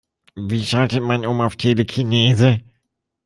Wie 0.33 0.65
schaltet 0.65 1.03
man 1.03 1.27
um 1.27 1.41
auf 1.41 1.57
Telekinese? 1.57 2.61